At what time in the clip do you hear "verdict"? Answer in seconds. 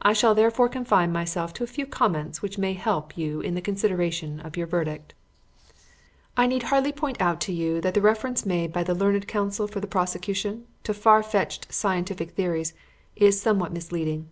4.66-5.14